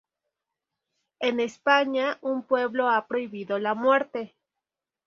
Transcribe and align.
En 1.19 1.39
España, 1.39 2.17
un 2.21 2.41
pueblo 2.41 2.89
ha 2.89 3.05
prohibido 3.05 3.59
la 3.59 3.75
muerte. 3.75 4.35